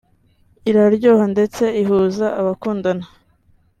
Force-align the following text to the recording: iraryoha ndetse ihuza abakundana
iraryoha 0.69 1.25
ndetse 1.33 1.63
ihuza 1.81 2.27
abakundana 2.39 3.05